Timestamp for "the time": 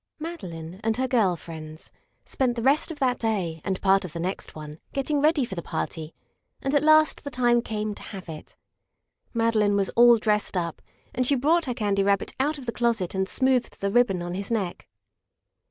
7.23-7.61